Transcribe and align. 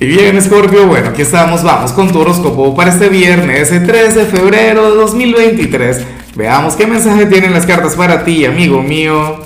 Y 0.00 0.06
bien, 0.06 0.40
Scorpio, 0.40 0.86
bueno, 0.86 1.08
aquí 1.08 1.22
estamos, 1.22 1.64
vamos 1.64 1.90
con 1.90 2.12
tu 2.12 2.20
horóscopo 2.20 2.72
para 2.76 2.92
este 2.92 3.08
viernes, 3.08 3.72
el 3.72 3.84
3 3.84 4.14
de 4.14 4.26
febrero 4.26 4.92
de 4.92 4.96
2023. 4.96 6.06
Veamos 6.36 6.76
qué 6.76 6.86
mensaje 6.86 7.26
tienen 7.26 7.52
las 7.52 7.66
cartas 7.66 7.96
para 7.96 8.22
ti, 8.22 8.44
amigo 8.44 8.80
mío. 8.80 9.40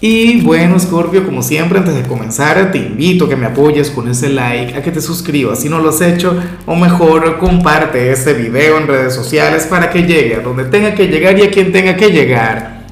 Y 0.00 0.40
bueno, 0.40 0.76
Scorpio, 0.80 1.24
como 1.24 1.44
siempre, 1.44 1.78
antes 1.78 1.94
de 1.94 2.02
comenzar, 2.02 2.72
te 2.72 2.78
invito 2.78 3.26
a 3.26 3.28
que 3.28 3.36
me 3.36 3.46
apoyes 3.46 3.90
con 3.90 4.10
ese 4.10 4.30
like, 4.30 4.74
a 4.74 4.82
que 4.82 4.90
te 4.90 5.00
suscribas 5.00 5.60
si 5.60 5.68
no 5.68 5.78
lo 5.78 5.90
has 5.90 6.00
hecho, 6.00 6.36
o 6.66 6.74
mejor, 6.74 7.38
comparte 7.38 8.10
este 8.10 8.32
video 8.32 8.78
en 8.78 8.88
redes 8.88 9.14
sociales 9.14 9.68
para 9.70 9.90
que 9.90 10.02
llegue 10.02 10.34
a 10.34 10.40
donde 10.40 10.64
tenga 10.64 10.92
que 10.96 11.06
llegar 11.06 11.38
y 11.38 11.42
a 11.42 11.50
quien 11.52 11.70
tenga 11.70 11.94
que 11.94 12.10
llegar. 12.10 12.84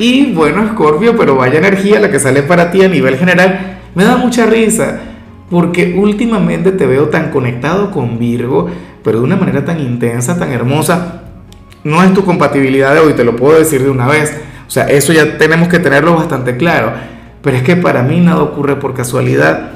Y 0.00 0.32
bueno, 0.32 0.68
Scorpio, 0.72 1.16
pero 1.16 1.36
vaya 1.36 1.60
energía 1.60 2.00
la 2.00 2.10
que 2.10 2.18
sale 2.18 2.42
para 2.42 2.72
ti 2.72 2.82
a 2.82 2.88
nivel 2.88 3.16
general, 3.16 3.78
me 3.94 4.02
da 4.02 4.16
mucha 4.16 4.46
risa 4.46 5.09
porque 5.50 5.96
últimamente 5.98 6.70
te 6.72 6.86
veo 6.86 7.08
tan 7.08 7.30
conectado 7.30 7.90
con 7.90 8.18
Virgo, 8.18 8.70
pero 9.02 9.18
de 9.18 9.24
una 9.24 9.36
manera 9.36 9.64
tan 9.64 9.80
intensa, 9.80 10.38
tan 10.38 10.52
hermosa. 10.52 11.22
No 11.82 12.02
es 12.02 12.14
tu 12.14 12.24
compatibilidad 12.24 12.94
de 12.94 13.00
hoy, 13.00 13.14
te 13.14 13.24
lo 13.24 13.34
puedo 13.34 13.58
decir 13.58 13.82
de 13.82 13.90
una 13.90 14.06
vez. 14.06 14.32
O 14.66 14.70
sea, 14.70 14.88
eso 14.88 15.12
ya 15.12 15.36
tenemos 15.38 15.68
que 15.68 15.80
tenerlo 15.80 16.14
bastante 16.14 16.56
claro. 16.56 16.92
Pero 17.42 17.56
es 17.56 17.62
que 17.64 17.74
para 17.74 18.02
mí 18.02 18.20
nada 18.20 18.42
ocurre 18.42 18.76
por 18.76 18.94
casualidad. 18.94 19.72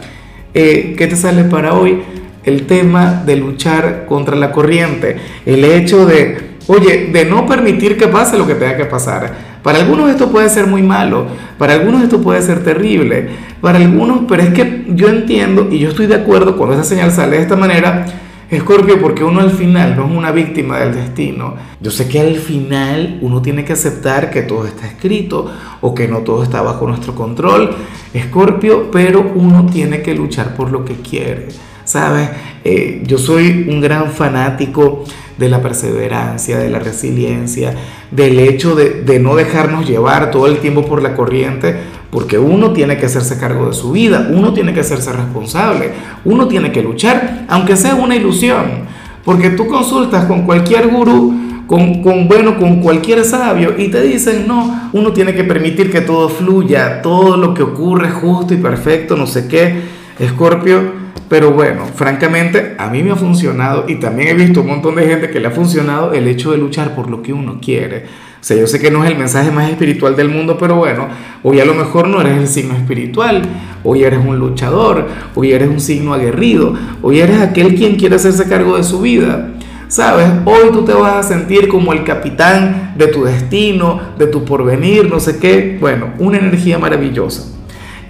Eh, 0.53 0.95
¿Qué 0.97 1.09
te 1.09 1.17
sale 1.17 1.45
para 1.45 1.75
hoy? 1.75 2.03
El 2.45 2.67
tema 2.67 3.23
de 3.27 3.37
luchar 3.37 4.05
contra 4.07 4.37
la 4.37 4.53
corriente. 4.53 5.17
El 5.45 5.65
hecho 5.65 6.07
de, 6.07 6.57
oye, 6.69 7.11
de 7.13 7.25
no 7.25 7.47
permitir 7.47 7.99
que 7.99 8.07
pase 8.07 8.39
lo 8.39 8.47
que 8.47 8.55
tenga 8.55 8.77
que 8.77 8.85
pasar 8.85 9.54
para 9.65 9.79
algunos 9.79 10.11
esto 10.11 10.31
puede 10.31 10.51
ser 10.51 10.67
muy 10.67 10.83
malo, 10.83 11.27
para 11.57 11.73
algunos 11.73 12.03
esto 12.03 12.21
puede 12.21 12.43
ser 12.43 12.63
terrible, 12.63 13.31
para 13.63 13.79
algunos, 13.79 14.27
pero 14.29 14.43
es 14.43 14.51
que 14.51 14.85
yo 14.89 15.09
entiendo 15.09 15.69
y 15.71 15.79
yo 15.79 15.89
estoy 15.89 16.07
de 16.07 16.17
acuerdo 16.17 16.59
cuando 16.59 16.75
esa 16.75 16.85
señal 16.85 17.11
sale 17.11 17.39
de 17.39 17.43
esta 17.45 17.57
manera, 17.57 18.05
Escorpio, 18.51 19.01
porque 19.01 19.25
uno 19.25 19.41
al 19.41 19.53
final 19.53 19.97
no 19.97 20.05
es 20.05 20.13
una 20.13 20.33
víctima 20.33 20.79
del 20.81 20.95
destino. 20.95 21.55
Yo 21.81 21.91
sé 21.91 22.07
que 22.07 22.21
al 22.21 22.37
final 22.37 23.19
uno 23.23 23.41
tiene 23.41 23.65
que 23.65 23.73
aceptar 23.73 24.31
que 24.31 24.43
todo 24.43 24.67
está 24.67 24.87
escrito 24.87 25.51
o 25.81 25.95
que 25.95 26.09
no 26.09 26.19
todo 26.19 26.43
está 26.43 26.61
bajo 26.61 26.87
nuestro 26.87 27.15
control, 27.15 27.75
Escorpio, 28.13 28.91
pero 28.91 29.33
uno 29.35 29.65
tiene 29.65 30.03
que 30.03 30.15
luchar 30.15 30.55
por 30.55 30.71
lo 30.71 30.85
que 30.85 30.97
quiere. 30.97 31.49
¿Sabes? 31.85 32.29
Eh, 32.65 33.03
yo 33.07 33.17
soy 33.17 33.67
un 33.69 33.81
gran 33.81 34.11
fanático 34.11 35.05
de 35.37 35.49
la 35.49 35.61
perseverancia, 35.61 36.59
de 36.59 36.71
la 36.71 36.79
resiliencia, 36.79 37.75
del 38.11 38.39
hecho 38.39 38.75
de, 38.75 39.19
no 39.19 39.35
dejarnos 39.35 39.89
llevar 39.89 40.31
todo 40.31 40.47
el 40.47 40.59
tiempo 40.59 40.85
por 40.87 41.03
la 41.03 41.15
corriente, 41.15 41.75
porque 42.11 42.39
uno 42.39 42.73
tiene 42.73 42.97
que 42.97 43.07
hacerse 43.07 43.39
cargo 43.39 43.67
de 43.67 43.75
su 43.75 43.93
vida, 43.93 44.29
uno 44.31 44.53
tiene 44.53 44.73
que 44.73 44.81
hacerse 44.81 45.13
responsable, 45.13 45.91
uno 46.25 46.47
tiene 46.47 46.71
que 46.71 46.83
luchar, 46.83 47.45
aunque 47.49 47.77
sea 47.77 47.97
una 47.97 48.15
ilusión, 48.15 48.85
porque 49.25 49.51
tú 49.51 49.67
consultas 49.67 50.27
con 50.27 50.43
cualquier 50.43 50.89
gurú, 50.89 51.35
con, 51.67 52.29
bueno, 52.29 52.59
con 52.59 52.81
cualquier 52.81 53.25
sabio 53.25 53.75
y 53.77 53.89
te 53.89 54.03
dicen, 54.03 54.47
no, 54.47 54.91
uno 54.93 55.13
tiene 55.13 55.35
que 55.35 55.45
permitir 55.45 55.91
que 55.91 56.03
todo 56.03 56.29
fluya, 56.29 57.03
todo 57.03 57.37
lo 57.37 57.55
que 57.55 57.63
ocurre 57.63 58.11
justo 58.11 58.55
y 58.55 58.59
perfecto, 58.59 59.17
no 59.17 59.27
sé 59.27 59.49
qué, 59.49 59.81
Escorpio 60.19 61.04
pero 61.29 61.53
bueno, 61.53 61.87
francamente, 61.95 62.75
a 62.79 62.89
mí 62.91 63.03
me 63.03 63.13
ha 63.13 63.17
funcionado 63.17 63.87
y 63.89 63.97
también 63.97 64.29
he 64.29 64.35
visto 64.35 64.61
un 64.61 64.67
montón 64.67 64.97
de 64.97 65.07
gente 65.07 65.31
que 65.31 65.41
le 65.41 65.49
ha 65.49 65.51
funcionado 65.51 66.13
el 66.13 66.29
hecho 66.29 66.53
de 66.53 66.59
luchar 66.59 66.95
por 66.95 67.09
lo 67.09 67.23
que 67.23 67.33
uno 67.33 67.59
quiere. 67.63 68.05
O 68.41 68.47
sea, 68.47 68.59
yo 68.59 68.67
sé 68.67 68.79
que 68.79 68.91
no 68.91 69.03
es 69.03 69.11
el 69.11 69.17
mensaje 69.17 69.51
más 69.51 69.71
espiritual 69.71 70.17
del 70.17 70.29
mundo, 70.29 70.59
pero 70.59 70.77
bueno, 70.77 71.09
hoy 71.43 71.61
a 71.61 71.65
lo 71.65 71.73
mejor 71.73 72.09
no 72.09 72.21
eres 72.21 72.37
el 72.37 72.47
signo 72.47 72.75
espiritual, 72.75 73.43
hoy 73.83 74.05
eres 74.05 74.21
un 74.23 74.39
luchador, 74.39 75.09
hoy 75.35 75.53
eres 75.53 75.69
un 75.69 75.81
signo 75.81 76.13
aguerrido, 76.13 76.75
hoy 77.01 77.21
eres 77.21 77.41
aquel 77.41 77.75
quien 77.75 77.97
quiere 77.97 78.17
hacerse 78.17 78.47
cargo 78.47 78.77
de 78.77 78.85
su 78.85 79.01
vida. 79.01 79.51
¿Sabes? 79.89 80.27
Hoy 80.45 80.73
tú 80.73 80.85
te 80.85 80.93
vas 80.93 81.15
a 81.15 81.23
sentir 81.23 81.69
como 81.69 81.93
el 81.93 82.05
capitán 82.05 82.95
de 82.99 83.07
tu 83.07 83.25
destino, 83.25 84.01
de 84.19 84.27
tu 84.27 84.45
porvenir, 84.45 85.09
no 85.09 85.21
sé 85.21 85.39
qué. 85.39 85.79
Bueno, 85.81 86.09
una 86.19 86.39
energía 86.39 86.79
maravillosa 86.79 87.54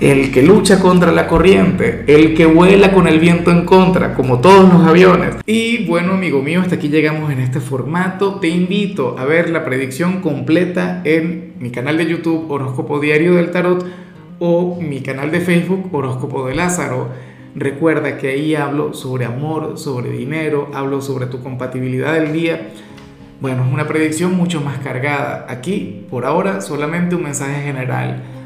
el 0.01 0.33
que 0.33 0.43
lucha 0.43 0.81
contra 0.81 1.13
la 1.13 1.27
corriente, 1.27 2.05
el 2.07 2.35
que 2.35 2.47
vuela 2.47 2.93
con 2.93 3.07
el 3.07 3.19
viento 3.19 3.51
en 3.51 3.65
contra, 3.65 4.15
como 4.15 4.41
todos 4.41 4.73
los 4.73 4.87
aviones. 4.87 5.37
Y 5.47 5.87
bueno, 5.87 6.15
amigo 6.15 6.43
mío, 6.43 6.61
hasta 6.61 6.77
aquí 6.77 6.89
llegamos 6.89 7.33
en 7.33 7.41
este 7.41 7.61
formato. 7.61 8.41
Te 8.41 8.49
invito 8.49 9.17
a 9.19 9.25
ver 9.25 9.51
la 9.51 9.65
predicción 9.65 10.21
completa 10.21 11.03
en 11.05 11.55
mi 11.59 11.71
canal 11.71 11.97
de 11.97 12.07
YouTube 12.07 12.51
Horóscopo 12.51 13.01
Diario 13.01 13.35
del 13.35 13.51
Tarot 13.51 13.87
o 14.39 14.79
mi 14.81 15.01
canal 15.01 15.31
de 15.31 15.41
Facebook 15.41 15.89
Horóscopo 15.93 16.47
de 16.47 16.55
Lázaro. 16.55 17.09
Recuerda 17.55 18.19
que 18.19 18.29
ahí 18.29 18.57
hablo 18.57 18.95
sobre 18.95 19.25
amor, 19.25 19.79
sobre 19.79 20.11
dinero, 20.11 20.71
hablo 20.75 21.01
sobre 21.01 21.27
tu 21.27 21.41
compatibilidad 21.41 22.15
del 22.15 22.33
día. 22.33 22.71
Bueno, 23.41 23.65
es 23.65 23.73
una 23.73 23.87
predicción 23.87 24.35
mucho 24.35 24.61
más 24.61 24.79
cargada. 24.79 25.47
Aquí, 25.49 26.07
por 26.11 26.25
ahora, 26.25 26.61
solamente 26.61 27.15
un 27.15 27.23
mensaje 27.23 27.63
general 27.63 28.23